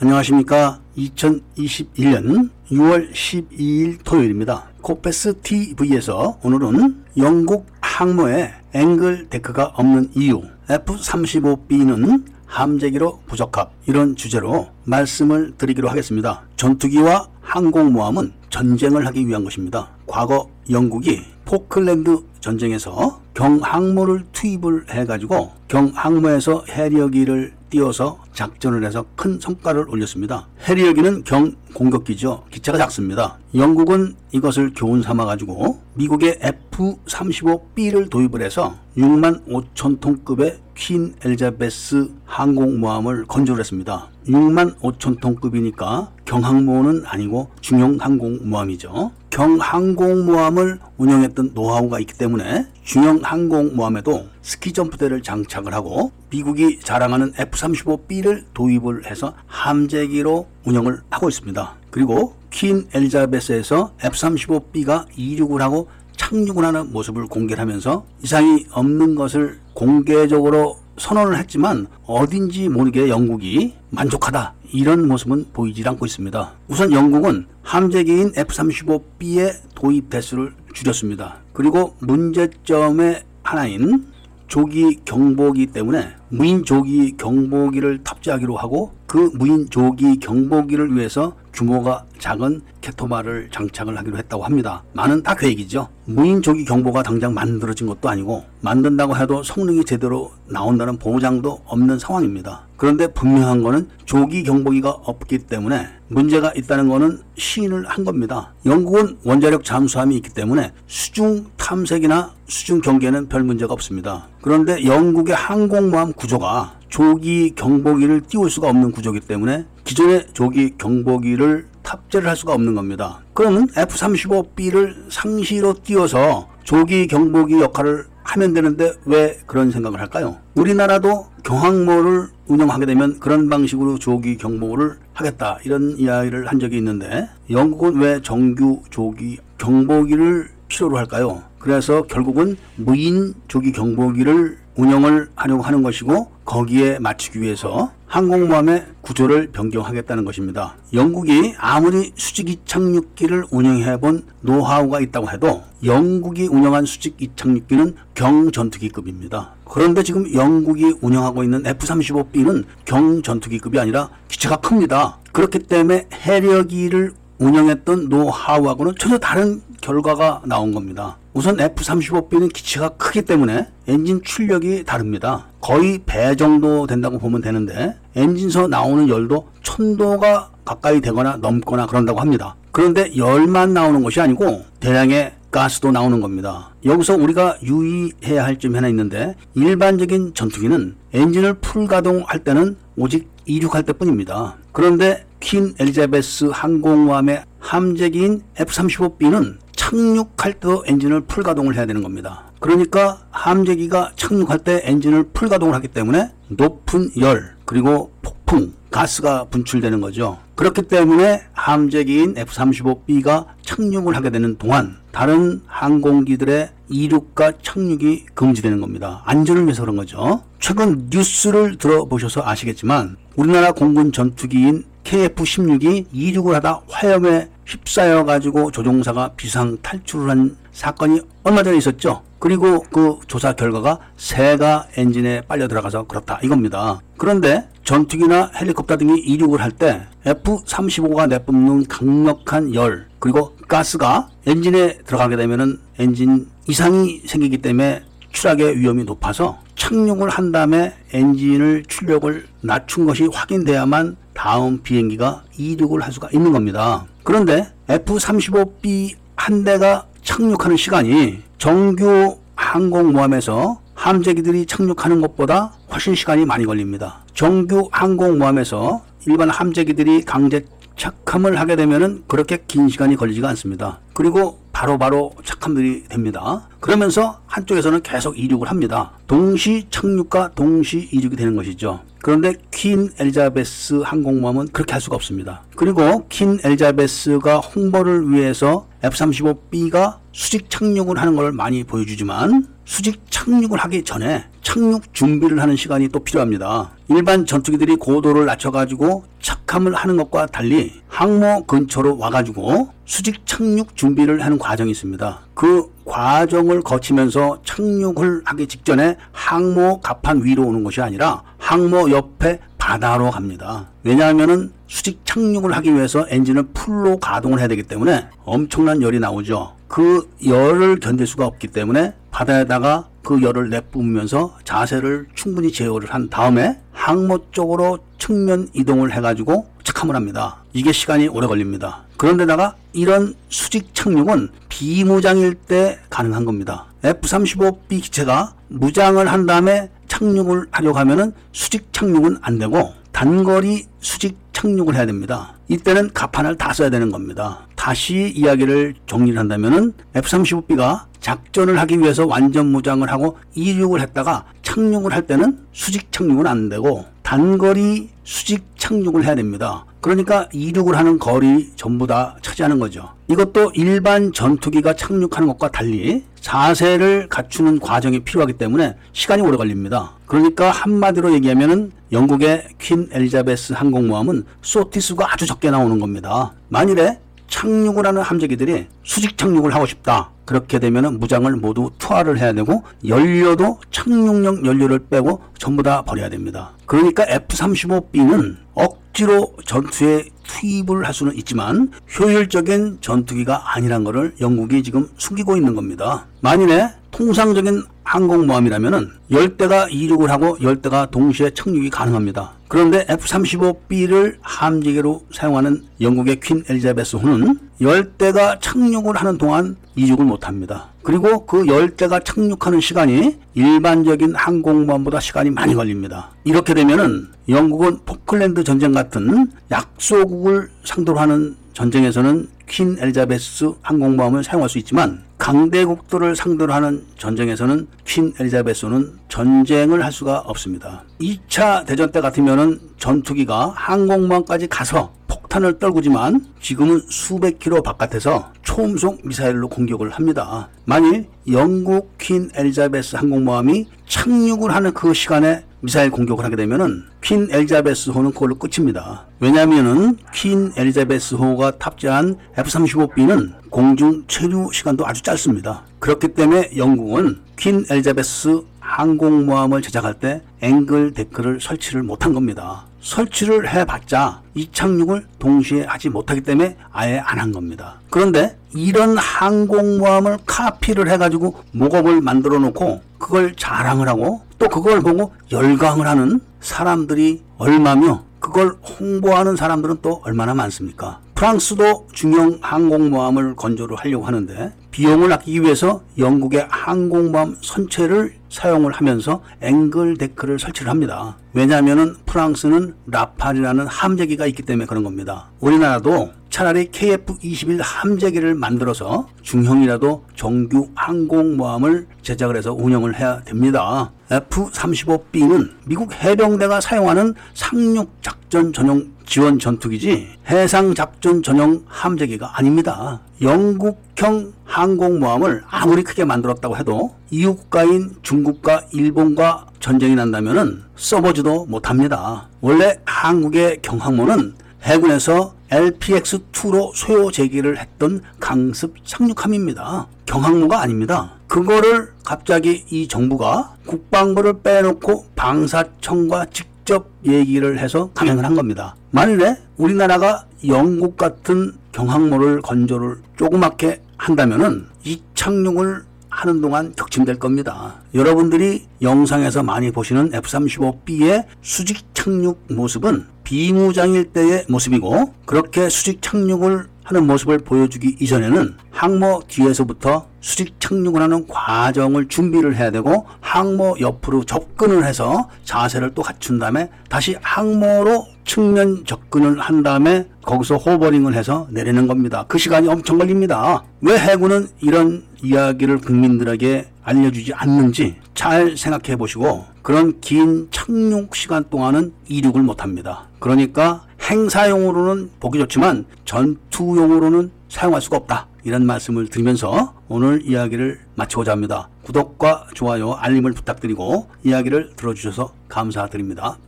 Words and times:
안녕하십니까. 0.00 0.78
2021년 0.96 2.50
6월 2.70 3.10
12일 3.10 3.98
토요일입니다. 4.04 4.68
코페스 4.80 5.40
TV에서 5.42 6.38
오늘은 6.44 7.04
영국 7.16 7.66
항모에 7.80 8.52
앵글 8.74 9.28
데크가 9.28 9.72
없는 9.74 10.10
이유 10.14 10.40
F-35B는 10.70 12.26
함재기로 12.46 13.22
부적합 13.26 13.72
이런 13.86 14.14
주제로 14.14 14.68
말씀을 14.84 15.54
드리기로 15.58 15.88
하겠습니다. 15.88 16.44
전투기와 16.54 17.26
항공모함은 17.40 18.32
전쟁을 18.50 19.04
하기 19.04 19.26
위한 19.26 19.42
것입니다. 19.42 19.90
과거 20.06 20.48
영국이 20.70 21.22
포클랜드 21.44 22.22
전쟁에서 22.38 23.17
경항모를 23.38 24.24
투입을 24.32 24.86
해가지고 24.90 25.52
경항모에서 25.68 26.64
해리어기를 26.68 27.52
띄워서 27.70 28.18
작전을 28.32 28.84
해서 28.84 29.04
큰 29.14 29.38
성과를 29.38 29.88
올렸습니다. 29.88 30.48
해리어기는 30.64 31.22
경 31.22 31.52
공격기죠. 31.72 32.46
기체가 32.50 32.78
작습니다. 32.78 33.38
영국은 33.54 34.16
이것을 34.32 34.72
교훈 34.74 35.02
삼아 35.02 35.24
가지고 35.24 35.78
미국의 35.94 36.38
F-35B를 36.40 38.10
도입을 38.10 38.42
해서 38.42 38.74
6만 38.96 39.46
5천 39.46 40.00
톤급의 40.00 40.58
퀸 40.74 41.14
엘자베스 41.24 42.10
항공모함을 42.24 43.26
건조를 43.26 43.60
했습니다. 43.60 44.08
6만 44.26 44.78
5천 44.78 45.20
톤급이니까 45.20 46.10
경항모는 46.24 47.04
아니고 47.06 47.50
중형 47.60 47.98
항공모함이죠. 48.00 49.12
경항공모함을 49.30 50.78
운영했던 50.96 51.52
노하우가 51.54 52.00
있기 52.00 52.14
때문에 52.14 52.66
중형 52.82 53.20
항공모함에도 53.22 54.26
스키 54.42 54.72
점프대를 54.72 55.22
장착을 55.22 55.74
하고 55.74 56.12
미국이 56.30 56.80
자랑하는 56.80 57.32
F-35B를 57.38 58.44
도입을 58.54 59.06
해서 59.06 59.34
함재기로 59.46 60.46
운영을 60.64 61.00
하고 61.10 61.28
있습니다. 61.28 61.76
그리고 61.90 62.34
퀸 62.50 62.88
엘자베스에서 62.92 63.92
F-35B가 64.02 65.06
이륙을 65.16 65.60
하고 65.62 65.88
착륙을 66.16 66.64
하는 66.64 66.92
모습을 66.92 67.26
공개하면서 67.26 68.04
이상이 68.22 68.66
없는 68.72 69.14
것을 69.14 69.60
공개적으로 69.74 70.78
선언을 70.98 71.38
했지만 71.38 71.86
어딘지 72.04 72.68
모르게 72.68 73.08
영국이 73.08 73.74
만족하다 73.90 74.54
이런 74.72 75.08
모습은 75.08 75.46
보이질 75.52 75.88
않고 75.88 76.06
있습니다. 76.06 76.52
우선 76.68 76.92
영국은 76.92 77.46
함재기인 77.62 78.32
F-35B의 78.36 79.54
도입 79.74 80.10
대수를 80.10 80.52
줄였습니다. 80.72 81.38
그리고 81.52 81.94
문제점의 82.00 83.22
하나인 83.42 84.06
조기 84.46 84.98
경보기 85.04 85.66
때문에 85.66 86.14
무인 86.30 86.64
조기 86.64 87.16
경보기를 87.16 88.02
탑재하기로 88.02 88.56
하고 88.56 88.92
그 89.06 89.30
무인 89.34 89.68
조기 89.68 90.18
경보기를 90.18 90.96
위해서 90.96 91.36
규모가 91.58 92.04
작은 92.20 92.60
캐토바를 92.80 93.48
장착을 93.50 93.98
하기로 93.98 94.16
했다고 94.18 94.44
합니다. 94.44 94.84
많은 94.92 95.24
다 95.24 95.34
계획이죠. 95.34 95.88
무인 96.04 96.40
조기 96.40 96.64
경보가 96.64 97.02
당장 97.02 97.34
만들어진 97.34 97.88
것도 97.88 98.08
아니고 98.08 98.44
만든다고 98.60 99.16
해도 99.16 99.42
성능이 99.42 99.84
제대로 99.84 100.30
나온다는 100.46 100.98
보장도 100.98 101.62
없는 101.64 101.98
상황입니다. 101.98 102.68
그런데 102.76 103.08
분명한 103.08 103.62
거는 103.64 103.88
조기 104.04 104.44
경보기가 104.44 104.88
없기 104.88 105.38
때문에 105.38 105.88
문제가 106.06 106.52
있다는 106.54 106.88
거는 106.88 107.22
시인을 107.36 107.86
한 107.86 108.04
겁니다. 108.04 108.54
영국은 108.64 109.18
원자력 109.24 109.64
잠수함이 109.64 110.14
있기 110.16 110.30
때문에 110.30 110.72
수중 110.86 111.46
탐색이나 111.56 112.34
수중 112.46 112.80
경계는 112.82 113.28
별 113.28 113.42
문제가 113.42 113.72
없습니다. 113.72 114.28
그런데 114.40 114.84
영국의 114.84 115.34
항공모함 115.34 116.12
구조가 116.12 116.78
조기 116.88 117.52
경보기를 117.54 118.22
띄울 118.22 118.50
수가 118.50 118.68
없는 118.68 118.92
구조이기 118.92 119.26
때문에 119.26 119.66
기존의 119.84 120.28
조기 120.32 120.76
경보기를 120.78 121.66
탑재를 121.82 122.28
할 122.28 122.36
수가 122.36 122.52
없는 122.54 122.74
겁니다. 122.74 123.20
그러면 123.32 123.66
F-35B를 123.68 124.94
상시로 125.10 125.74
띄워서 125.82 126.48
조기 126.64 127.06
경보기 127.06 127.60
역할을 127.60 128.06
하면 128.24 128.52
되는데 128.52 128.92
왜 129.06 129.38
그런 129.46 129.70
생각을 129.70 130.00
할까요? 130.00 130.36
우리나라도 130.54 131.26
경항모를 131.44 132.28
운영하게 132.46 132.84
되면 132.84 133.18
그런 133.20 133.48
방식으로 133.48 133.98
조기 133.98 134.36
경보를 134.36 134.96
하겠다 135.14 135.58
이런 135.64 135.96
이야기를 135.96 136.46
한 136.46 136.60
적이 136.60 136.76
있는데 136.78 137.28
영국은 137.48 137.96
왜 137.96 138.20
정규 138.20 138.82
조기 138.90 139.38
경보기를 139.56 140.50
필요로 140.68 140.98
할까요? 140.98 141.42
그래서 141.58 142.02
결국은 142.02 142.56
무인 142.76 143.32
조기 143.48 143.72
경보기를 143.72 144.58
운영을 144.78 145.28
하려고 145.34 145.62
하는 145.62 145.82
것이고 145.82 146.30
거기에 146.44 147.00
맞추기 147.00 147.40
위해서 147.42 147.90
항공모함의 148.06 148.86
구조를 149.02 149.50
변경하겠다는 149.50 150.24
것입니다. 150.24 150.76
영국이 150.94 151.54
아무리 151.58 152.12
수직 152.14 152.48
이착륙기를 152.48 153.46
운영해 153.50 153.98
본 153.98 154.22
노하우가 154.40 155.00
있다고 155.00 155.30
해도 155.30 155.62
영국이 155.84 156.46
운영한 156.46 156.86
수직 156.86 157.16
이착륙기는 157.20 157.96
경전투기급입니다. 158.14 159.50
그런데 159.64 160.02
지금 160.02 160.32
영국이 160.32 160.94
운영하고 161.02 161.42
있는 161.42 161.66
F-35B는 161.66 162.64
경전투기급이 162.86 163.78
아니라 163.78 164.08
기체가 164.28 164.56
큽니다. 164.56 165.18
그렇기 165.32 165.58
때문에 165.58 166.06
해력기를 166.12 167.12
운영했던 167.38 168.08
노하우하고는 168.08 168.94
전혀 168.98 169.18
다른 169.18 169.62
결과가 169.80 170.42
나온 170.44 170.72
겁니다. 170.72 171.16
우선 171.34 171.60
F-35B는 171.60 172.52
기체가 172.52 172.90
크기 172.90 173.22
때문에 173.22 173.68
엔진 173.86 174.22
출력이 174.22 174.84
다릅니다. 174.84 175.46
거의 175.60 176.00
배 176.04 176.34
정도 176.34 176.86
된다고 176.86 177.18
보면 177.18 177.40
되는데 177.40 177.96
엔진서 178.16 178.68
나오는 178.68 179.08
열도 179.08 179.48
천도가 179.62 180.50
가까이 180.64 181.00
되거나 181.00 181.36
넘거나 181.36 181.86
그런다고 181.86 182.20
합니다. 182.20 182.56
그런데 182.72 183.16
열만 183.16 183.72
나오는 183.72 184.02
것이 184.02 184.20
아니고 184.20 184.64
대량의 184.80 185.34
가스도 185.50 185.90
나오는 185.90 186.20
겁니다. 186.20 186.70
여기서 186.84 187.16
우리가 187.16 187.56
유의해야 187.62 188.44
할 188.44 188.58
점이 188.58 188.74
하나 188.74 188.88
있는데 188.88 189.34
일반적인 189.54 190.34
전투기는 190.34 190.94
엔진을 191.14 191.54
풀 191.54 191.86
가동할 191.86 192.44
때는 192.44 192.76
오직 192.96 193.30
이륙할 193.46 193.84
때뿐입니다. 193.84 194.56
그런데 194.72 195.24
퀸 195.40 195.74
엘리자베스 195.78 196.46
항공모함의 196.52 197.44
함재기인 197.58 198.42
F-35B는 198.56 199.58
착륙할 199.74 200.54
때도 200.54 200.84
엔진을 200.86 201.22
풀 201.22 201.42
가동을 201.42 201.76
해야 201.76 201.86
되는 201.86 202.02
겁니다. 202.02 202.44
그러니까 202.60 203.20
함재기가 203.30 204.12
착륙할 204.16 204.58
때 204.58 204.80
엔진을 204.84 205.28
풀 205.32 205.48
가동을 205.48 205.74
하기 205.74 205.88
때문에 205.88 206.30
높은 206.48 207.10
열 207.20 207.54
그리고 207.64 208.10
폭풍 208.22 208.72
가스가 208.90 209.44
분출되는 209.44 210.00
거죠. 210.00 210.38
그렇기 210.56 210.82
때문에 210.82 211.42
함재기인 211.52 212.34
F-35B가 212.36 213.46
착륙을 213.62 214.16
하게 214.16 214.30
되는 214.30 214.56
동안 214.56 214.96
다른 215.12 215.60
항공기들의 215.66 216.70
이륙과 216.88 217.52
착륙이 217.62 218.26
금지되는 218.34 218.80
겁니다. 218.80 219.22
안전을 219.26 219.64
위해서 219.64 219.82
그런 219.82 219.96
거죠. 219.96 220.42
최근 220.58 221.08
뉴스를 221.10 221.76
들어보셔서 221.76 222.42
아시겠지만 222.44 223.16
우리나라 223.36 223.72
공군 223.72 224.10
전투기인 224.10 224.84
KF-16이 225.08 226.06
이륙을 226.12 226.54
하다 226.56 226.82
화염에 226.88 227.48
휩싸여 227.66 228.24
가지고 228.24 228.70
조종사가 228.70 229.32
비상 229.36 229.78
탈출을 229.80 230.30
한 230.30 230.56
사건이 230.72 231.20
얼마 231.44 231.62
전에 231.62 231.78
있었죠. 231.78 232.22
그리고 232.38 232.82
그 232.92 233.18
조사 233.26 233.52
결과가 233.54 233.98
새가 234.16 234.88
엔진에 234.96 235.42
빨려 235.48 235.66
들어가서 235.66 236.04
그렇다 236.04 236.38
이겁니다. 236.42 237.00
그런데 237.16 237.68
전투기나 237.84 238.50
헬리콥터 238.54 238.98
등이 238.98 239.20
이륙을 239.20 239.60
할 239.60 239.72
때 239.72 240.02
F-35가 240.26 241.28
내뿜는 241.28 241.86
강력한 241.86 242.74
열 242.74 243.06
그리고 243.18 243.56
가스가 243.66 244.28
엔진에 244.46 244.98
들어가게 245.06 245.36
되면은 245.36 245.78
엔진 245.98 246.48
이상이 246.68 247.22
생기기 247.26 247.58
때문에 247.58 248.02
추락의 248.32 248.78
위험이 248.78 249.04
높아서 249.04 249.58
착륙을 249.78 250.28
한 250.28 250.52
다음에 250.52 250.92
엔진을 251.12 251.84
출력을 251.86 252.46
낮춘 252.60 253.06
것이 253.06 253.28
확인돼야만 253.32 254.16
다음 254.34 254.82
비행기가 254.82 255.44
이륙을 255.56 256.02
할 256.02 256.12
수가 256.12 256.28
있는 256.32 256.52
겁니다. 256.52 257.06
그런데 257.22 257.72
F-35B 257.88 259.14
한 259.36 259.64
대가 259.64 260.04
착륙하는 260.22 260.76
시간이 260.76 261.42
정규 261.56 262.36
항공모함에서 262.56 263.80
함재기들이 263.94 264.66
착륙하는 264.66 265.20
것보다 265.20 265.72
훨씬 265.92 266.14
시간이 266.14 266.44
많이 266.44 266.66
걸립니다. 266.66 267.20
정규 267.34 267.88
항공모함에서 267.92 269.02
일반 269.26 269.48
함재기들이 269.48 270.22
강제 270.22 270.64
착함을 270.98 271.58
하게 271.58 271.76
되면은 271.76 272.24
그렇게 272.26 272.58
긴 272.66 272.88
시간이 272.88 273.16
걸리지가 273.16 273.48
않습니다. 273.50 274.00
그리고 274.12 274.58
바로바로 274.72 275.30
바로 275.30 275.42
착함들이 275.44 276.04
됩니다. 276.04 276.68
그러면서 276.80 277.40
한쪽에서는 277.46 278.02
계속 278.02 278.38
이륙을 278.38 278.68
합니다. 278.68 279.12
동시 279.26 279.86
착륙과 279.90 280.52
동시 280.54 281.08
이륙이 281.10 281.36
되는 281.36 281.56
것이죠. 281.56 282.00
그런데 282.20 282.54
퀸 282.70 283.10
엘자베스 283.18 284.02
항공모함은 284.04 284.68
그렇게 284.68 284.92
할 284.92 285.00
수가 285.00 285.16
없습니다. 285.16 285.62
그리고 285.76 286.26
퀸 286.28 286.58
엘자베스가 286.62 287.58
홍보를 287.58 288.30
위해서 288.30 288.86
F-35B가 289.02 290.18
수직 290.32 290.68
착륙을 290.68 291.18
하는 291.18 291.36
걸 291.36 291.52
많이 291.52 291.84
보여주지만 291.84 292.66
수직 292.88 293.20
착륙을 293.28 293.78
하기 293.80 294.02
전에 294.02 294.46
착륙 294.62 295.12
준비를 295.12 295.60
하는 295.60 295.76
시간이 295.76 296.08
또 296.08 296.20
필요합니다. 296.20 296.92
일반 297.08 297.44
전투기들이 297.44 297.96
고도를 297.96 298.46
낮춰가지고 298.46 299.24
착함을 299.42 299.94
하는 299.94 300.16
것과 300.16 300.46
달리 300.46 300.94
항모 301.06 301.66
근처로 301.66 302.16
와가지고 302.16 302.88
수직 303.04 303.46
착륙 303.46 303.94
준비를 303.94 304.42
하는 304.42 304.58
과정이 304.58 304.90
있습니다. 304.90 305.38
그 305.52 305.92
과정을 306.06 306.80
거치면서 306.80 307.60
착륙을 307.62 308.40
하기 308.46 308.66
직전에 308.66 309.18
항모 309.32 310.00
갑판 310.00 310.42
위로 310.42 310.66
오는 310.66 310.82
것이 310.82 311.02
아니라 311.02 311.42
항모 311.58 312.10
옆에 312.10 312.58
바다로 312.78 313.30
갑니다. 313.30 313.90
왜냐하면은 314.02 314.72
수직 314.88 315.20
착륙을 315.24 315.76
하기 315.76 315.94
위해서 315.94 316.26
엔진을 316.28 316.64
풀로 316.74 317.18
가동을 317.18 317.60
해야 317.60 317.68
되기 317.68 317.82
때문에 317.84 318.26
엄청난 318.44 319.00
열이 319.02 319.20
나오죠. 319.20 319.74
그 319.86 320.28
열을 320.44 320.98
견딜 320.98 321.26
수가 321.26 321.46
없기 321.46 321.68
때문에 321.68 322.14
바다에다가 322.30 323.08
그 323.22 323.42
열을 323.42 323.68
내뿜으면서 323.70 324.56
자세를 324.64 325.26
충분히 325.34 325.70
제어를 325.70 326.12
한 326.12 326.28
다음에 326.30 326.80
항모 326.92 327.50
쪽으로 327.52 327.98
측면 328.18 328.68
이동을 328.72 329.12
해가지고 329.12 329.66
착함을 329.84 330.16
합니다. 330.16 330.62
이게 330.72 330.92
시간이 330.92 331.28
오래 331.28 331.46
걸립니다. 331.46 332.04
그런데다가 332.16 332.74
이런 332.92 333.34
수직 333.48 333.94
착륙은 333.94 334.48
비무장일 334.68 335.54
때 335.54 335.98
가능한 336.10 336.44
겁니다. 336.44 336.86
F-35B 337.04 338.02
기체가 338.02 338.54
무장을 338.68 339.26
한 339.30 339.46
다음에 339.46 339.90
착륙을 340.08 340.66
하려고 340.70 340.98
하면은 340.98 341.32
수직 341.52 341.92
착륙은 341.92 342.38
안 342.40 342.58
되고 342.58 342.92
단거리 343.12 343.86
수직 344.00 344.36
착륙을 344.58 344.96
해야 344.96 345.06
됩니다. 345.06 345.54
이때는 345.68 346.10
갑판을 346.12 346.56
다 346.56 346.72
써야 346.72 346.90
되는 346.90 347.12
겁니다. 347.12 347.60
다시 347.76 348.32
이야기를 348.34 348.94
정리를 349.06 349.38
한다면은 349.38 349.92
F-35B가 350.14 351.04
작전을 351.20 351.78
하기 351.78 352.00
위해서 352.00 352.26
완전 352.26 352.66
무장을 352.66 353.08
하고 353.08 353.38
이륙을 353.54 354.00
했다가 354.00 354.46
착륙을 354.62 355.12
할 355.12 355.26
때는 355.26 355.60
수직 355.72 356.10
착륙은 356.10 356.48
안 356.48 356.68
되고 356.68 357.06
단거리 357.28 358.08
수직 358.24 358.64
착륙을 358.78 359.26
해야 359.26 359.34
됩니다. 359.34 359.84
그러니까 360.00 360.48
이륙을 360.50 360.96
하는 360.96 361.18
거리 361.18 361.70
전부 361.76 362.06
다 362.06 362.34
차지하는 362.40 362.78
거죠. 362.78 363.10
이것도 363.26 363.72
일반 363.74 364.32
전투기가 364.32 364.94
착륙하는 364.94 365.46
것과 365.48 365.70
달리 365.70 366.24
자세를 366.40 367.28
갖추는 367.28 367.80
과정이 367.80 368.20
필요하기 368.20 368.54
때문에 368.54 368.96
시간이 369.12 369.42
오래 369.42 369.58
걸립니다. 369.58 370.12
그러니까 370.24 370.70
한마디로 370.70 371.34
얘기하면은 371.34 371.92
영국의 372.12 372.68
퀸 372.78 373.10
엘리자베스 373.12 373.74
항공모함은 373.74 374.46
소티수가 374.62 375.30
아주 375.30 375.44
적게 375.44 375.70
나오는 375.70 376.00
겁니다. 376.00 376.54
만일에 376.68 377.18
착륙을 377.48 378.06
하는 378.06 378.22
함재기들이 378.22 378.86
수직 379.02 379.36
착륙을 379.36 379.74
하고 379.74 379.86
싶다. 379.86 380.30
그렇게 380.44 380.78
되면 380.78 381.18
무장을 381.18 381.50
모두 381.56 381.90
투하를 381.98 382.38
해야 382.38 382.52
되고 382.52 382.82
연료도 383.06 383.80
착륙용 383.90 384.64
연료를 384.64 385.00
빼고 385.10 385.42
전부 385.58 385.82
다 385.82 386.02
버려야 386.02 386.30
됩니다. 386.30 386.72
그러니까 386.86 387.26
F-35B는 387.26 388.56
억지로 388.74 389.54
전투에 389.66 390.24
투입을 390.46 391.04
할 391.06 391.12
수는 391.12 391.36
있지만 391.36 391.90
효율적인 392.18 392.98
전투기가 393.02 393.74
아니란 393.74 394.04
것을 394.04 394.34
영국이 394.40 394.82
지금 394.82 395.08
숨기고 395.18 395.56
있는 395.56 395.74
겁니다. 395.74 396.26
만일에 396.40 396.88
통상적인 397.10 397.84
항공모함이라면 398.08 399.12
10대가 399.30 399.86
이륙을 399.90 400.30
하고 400.30 400.56
10대가 400.58 401.10
동시에 401.10 401.50
착륙이 401.50 401.90
가능합니다. 401.90 402.52
그런데 402.66 403.04
F-35B를 403.08 404.36
함재기로 404.40 405.24
사용하는 405.30 405.84
영국의 406.00 406.40
퀸 406.40 406.64
엘리자베스호는 406.68 407.58
10대가 407.80 408.60
착륙을 408.60 409.14
하는 409.16 409.36
동안 409.36 409.76
이륙을 409.94 410.24
못합니다. 410.24 410.88
그리고 411.02 411.44
그 411.44 411.64
10대가 411.64 412.24
착륙하는 412.24 412.80
시간이 412.80 413.36
일반적인 413.54 414.34
항공모함보다 414.34 415.20
시간이 415.20 415.50
많이 415.50 415.74
걸립니다. 415.74 416.30
이렇게 416.44 416.72
되면은 416.72 417.28
영국은 417.48 417.98
포클랜드 418.06 418.64
전쟁 418.64 418.92
같은 418.92 419.50
약소국을 419.70 420.70
상대로 420.84 421.18
하는 421.18 421.56
전쟁에서는 421.78 422.48
퀸 422.68 422.96
엘리자베스 422.98 423.70
항공모함을 423.82 424.42
사용할 424.42 424.68
수 424.68 424.78
있지만 424.78 425.22
강대국들을 425.38 426.34
상대로 426.34 426.72
하는 426.72 427.04
전쟁에서는 427.18 427.86
퀸 428.04 428.34
엘리자베스는 428.40 429.12
전쟁을 429.28 430.04
할 430.04 430.10
수가 430.10 430.40
없습니다. 430.40 431.04
2차 431.20 431.86
대전 431.86 432.10
때 432.10 432.20
같으면은 432.20 432.80
전투기가 432.96 433.74
항공모함까지 433.76 434.66
가서 434.66 435.12
폭탄을 435.28 435.78
떨구지만 435.78 436.44
지금은 436.60 437.00
수백 437.10 437.60
킬로 437.60 437.80
바깥에서 437.80 438.52
초음속 438.62 439.20
미사일로 439.24 439.68
공격을 439.68 440.10
합니다. 440.10 440.68
만일 440.84 441.28
영국 441.48 442.18
퀸 442.18 442.50
엘리자베스 442.56 443.14
항공모함이 443.14 443.86
착륙을 444.08 444.74
하는 444.74 444.92
그 444.92 445.14
시간에 445.14 445.62
미사일 445.80 446.10
공격을 446.10 446.44
하게 446.44 446.56
되면은 446.56 447.04
퀸 447.22 447.48
엘리자베스호는 447.50 448.32
그걸로 448.32 448.56
끝입니다. 448.56 449.26
왜냐하면은 449.40 450.16
퀸 450.34 450.72
엘리자베스호가 450.76 451.72
탑재한 451.78 452.36
F-35B는 452.56 453.70
공중 453.70 454.24
체류 454.26 454.70
시간도 454.72 455.06
아주 455.06 455.22
짧습니다. 455.22 455.84
그렇기 456.00 456.28
때문에 456.28 456.70
영국은 456.76 457.38
퀸 457.56 457.84
엘리자베스 457.88 458.62
항공모함을 458.80 459.82
제작할 459.82 460.14
때 460.14 460.42
angle 460.62 461.12
deck를 461.12 461.60
설치를 461.60 462.02
못한 462.02 462.32
겁니다. 462.32 462.86
설치를 463.00 463.72
해봤자 463.72 464.42
이착륙을 464.54 465.26
동시에 465.38 465.84
하지 465.84 466.08
못하기 466.08 466.40
때문에 466.40 466.76
아예 466.90 467.18
안 467.18 467.38
한 467.38 467.52
겁니다. 467.52 468.00
그런데 468.10 468.58
이런 468.74 469.16
항공모함을 469.16 470.38
카피를 470.44 471.08
해가지고 471.08 471.60
mockup을 471.72 472.20
만들어 472.20 472.58
놓고 472.58 473.00
그걸 473.18 473.54
자랑을 473.54 474.08
하고 474.08 474.42
또 474.58 474.68
그걸 474.68 475.00
보고 475.00 475.32
열광을 475.50 476.06
하는 476.06 476.40
사람들이 476.60 477.42
얼마며 477.58 478.24
그걸 478.40 478.76
홍보하는 478.82 479.56
사람들은 479.56 479.98
또 480.02 480.20
얼마나 480.24 480.54
많습니까? 480.54 481.20
프랑스도 481.34 482.08
중형 482.12 482.58
항공모함을 482.60 483.54
건조를 483.54 483.96
하려고 483.96 484.26
하는데 484.26 484.72
비용을 484.90 485.32
아끼기 485.32 485.62
위해서 485.62 486.02
영국의 486.18 486.66
항공모함 486.68 487.56
선체를 487.60 488.34
사용을 488.48 488.92
하면서 488.92 489.42
angle 489.60 490.16
deck를 490.16 490.58
설치를 490.58 490.90
합니다. 490.90 491.36
왜냐하면 491.52 492.16
프랑스는 492.26 492.94
라팔이라는 493.06 493.86
함재기가 493.86 494.46
있기 494.46 494.62
때문에 494.62 494.86
그런 494.86 495.04
겁니다. 495.04 495.50
우리나라도 495.60 496.30
차라리 496.50 496.90
KF-21 496.90 497.78
함재기를 497.82 498.54
만들어서 498.54 499.28
중형이라도 499.42 500.24
정규 500.34 500.88
항공모함을 500.96 502.08
제작을 502.22 502.56
해서 502.56 502.72
운영을 502.72 503.16
해야 503.16 503.42
됩니다. 503.44 504.10
F-35B는 504.30 505.70
미국 505.84 506.12
해병대가 506.12 506.80
사용하는 506.80 507.34
상륙 507.54 508.10
작전 508.22 508.72
전용 508.72 509.08
지원 509.24 509.58
전투기지 509.58 510.26
해상 510.48 510.94
작전 510.94 511.42
전용 511.42 511.82
함재기가 511.86 512.58
아닙니다. 512.58 513.20
영국형 513.42 514.52
항공모함을 514.64 515.64
아무리 515.68 516.02
크게 516.02 516.24
만들었다고 516.24 516.76
해도 516.76 517.14
이웃 517.30 517.56
국가인 517.56 518.16
중국과 518.22 518.84
일본과 518.92 519.66
전쟁이 519.80 520.14
난다면 520.14 520.84
써보지도 520.96 521.66
못합니다. 521.66 522.48
원래 522.60 522.98
한국의 523.04 523.80
경항모는 523.82 524.54
해군에서 524.82 525.54
LPX-2로 525.70 526.92
소요 526.94 527.30
제기를 527.30 527.78
했던 527.78 528.22
강습 528.40 528.94
상륙함입니다. 529.04 530.06
경항모가 530.24 530.80
아닙니다. 530.80 531.32
그거를 531.46 532.12
갑자기 532.28 532.84
이 532.90 533.08
정부가 533.08 533.74
국방부를 533.86 534.60
빼놓고 534.60 535.28
방사청과 535.34 536.44
직접 536.50 537.08
얘기를 537.24 537.78
해서 537.78 538.10
강행을 538.12 538.44
한 538.44 538.54
겁니다. 538.54 538.96
만일에 539.12 539.56
우리나라가 539.78 540.44
영국 540.66 541.16
같은 541.16 541.72
경항모를 541.92 542.60
건조를 542.60 543.16
조그맣게 543.38 544.02
한다면은 544.18 544.88
이 545.04 545.22
착륙을 545.32 546.02
하는 546.28 546.60
동안 546.60 546.92
격침될 546.94 547.38
겁니다. 547.38 547.94
여러분들이 548.12 548.84
영상에서 549.00 549.62
많이 549.62 549.90
보시는 549.90 550.34
F-35B의 550.34 551.46
수직 551.62 552.14
착륙 552.14 552.62
모습은 552.68 553.26
비무장일 553.42 554.34
때의 554.34 554.66
모습이고 554.68 555.32
그렇게 555.46 555.88
수직 555.88 556.20
착륙을 556.20 556.88
하는 557.08 557.26
모습을 557.26 557.58
보여주기 557.58 558.16
이전에는 558.20 558.76
항모 558.90 559.44
뒤에서부터 559.48 560.26
수직 560.40 560.78
착륙을 560.78 561.22
하는 561.22 561.46
과정을 561.46 562.28
준비를 562.28 562.76
해야 562.76 562.90
되고 562.90 563.26
항모 563.40 563.96
옆으로 563.98 564.44
접근을 564.44 565.06
해서 565.06 565.48
자세를 565.64 566.12
또 566.14 566.20
갖춘 566.20 566.58
다음에 566.58 566.90
다시 567.08 567.34
항모로 567.40 568.26
측면 568.44 569.04
접근을 569.06 569.58
한 569.58 569.82
다음에 569.82 570.28
거기서 570.42 570.76
호버링을 570.76 571.32
해서 571.32 571.66
내리는 571.70 572.06
겁니다. 572.06 572.44
그 572.46 572.58
시간이 572.58 572.88
엄청 572.88 573.16
걸립니다. 573.16 573.84
왜 574.02 574.18
해군은 574.18 574.68
이런 574.80 575.24
이야기를 575.42 575.98
국민들에게 575.98 576.88
알려주지 577.04 577.54
않는지 577.54 578.16
잘 578.34 578.76
생각해 578.76 579.16
보시고 579.16 579.64
그런 579.80 580.20
긴 580.20 580.68
착륙 580.70 581.34
시간 581.34 581.64
동안은 581.70 582.12
이륙을 582.28 582.62
못 582.62 582.82
합니다. 582.82 583.28
그러니까 583.38 584.04
행사용으로는 584.28 585.30
보기 585.40 585.58
좋지만 585.58 586.04
전투용으로는 586.26 587.50
사용할 587.70 588.02
수가 588.02 588.18
없다. 588.18 588.46
이런 588.64 588.84
말씀을 588.84 589.28
드리면서 589.28 589.94
오늘 590.08 590.42
이야기를 590.44 591.00
마치고자 591.14 591.52
합니다. 591.52 591.88
구독과 592.02 592.68
좋아요, 592.74 593.14
알림을 593.14 593.52
부탁드리고 593.52 594.28
이야기를 594.44 594.96
들어주셔서 594.96 595.52
감사드립니다. 595.68 596.58